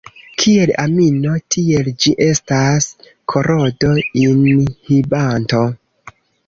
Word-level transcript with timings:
Kiel 0.43 0.71
amino, 0.83 1.33
tiel 1.57 1.91
ĝi 2.05 2.13
estas 2.29 2.89
korodo-inhibanto. 3.35 5.63